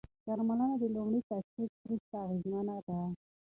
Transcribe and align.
درملنه 0.27 0.75
د 0.79 0.83
لومړي 0.95 1.21
تشخیص 1.31 1.71
وروسته 1.81 2.15
اغېزمنه 2.25 2.75
ده. 2.87 2.99